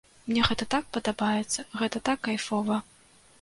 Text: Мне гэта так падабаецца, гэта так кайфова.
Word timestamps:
Мне 0.29 0.45
гэта 0.47 0.65
так 0.75 0.87
падабаецца, 0.97 1.67
гэта 1.83 2.03
так 2.11 2.25
кайфова. 2.29 2.81